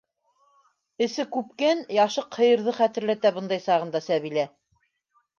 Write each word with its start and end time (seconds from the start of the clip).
Эсе 1.07 1.25
күпкән 1.35 1.83
яшыҡ 1.97 2.37
һыйырҙы 2.39 2.73
хәтерләтә 2.77 3.31
бындай 3.35 3.61
сағында 3.67 4.01
Сәбилә. 4.07 4.47